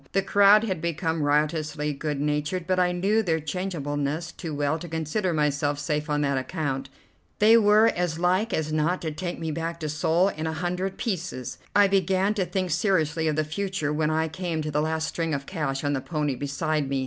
The 0.13 0.23
crowd 0.23 0.63
had 0.63 0.81
become 0.81 1.21
riotously 1.21 1.93
good 1.93 2.19
natured, 2.19 2.65
but 2.65 2.79
I 2.79 2.91
knew 2.91 3.21
their 3.21 3.39
changeableness 3.39 4.31
too 4.31 4.51
well 4.51 4.79
to 4.79 4.87
consider 4.89 5.31
myself 5.31 5.77
safe 5.77 6.09
on 6.09 6.21
that 6.21 6.39
account. 6.39 6.89
They 7.37 7.55
were 7.55 7.85
as 7.89 8.17
like 8.17 8.51
as 8.51 8.73
not 8.73 8.99
to 9.03 9.11
take 9.11 9.37
me 9.37 9.51
back 9.51 9.79
to 9.81 9.89
Seoul 9.89 10.29
in 10.29 10.47
a 10.47 10.53
hundred 10.53 10.97
pieces. 10.97 11.59
I 11.75 11.87
began 11.87 12.33
to 12.33 12.47
think 12.47 12.71
seriously 12.71 13.27
of 13.27 13.35
the 13.35 13.43
future 13.43 13.93
when 13.93 14.09
I 14.09 14.27
came 14.27 14.63
to 14.63 14.71
the 14.71 14.81
last 14.81 15.07
string 15.07 15.35
of 15.35 15.45
cash 15.45 15.83
on 15.83 15.93
the 15.93 16.01
pony 16.01 16.33
beside 16.33 16.89
me. 16.89 16.99